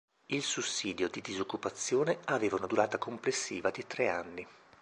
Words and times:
Il 0.31 0.41
sussidio 0.41 1.09
di 1.09 1.21
disoccupazione 1.21 2.21
aveva 2.25 2.55
una 2.55 2.65
durata 2.65 2.97
complessiva 2.97 3.69
di 3.69 3.85
tre 3.85 4.09
anni. 4.09 4.47